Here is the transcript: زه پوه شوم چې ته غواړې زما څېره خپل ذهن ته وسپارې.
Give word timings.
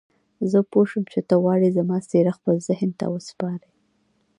زه 0.51 0.59
پوه 0.71 0.85
شوم 0.89 1.03
چې 1.13 1.19
ته 1.27 1.35
غواړې 1.43 1.75
زما 1.77 1.97
څېره 2.09 2.31
خپل 2.37 2.55
ذهن 2.67 2.91
ته 2.99 3.05
وسپارې. 3.13 3.69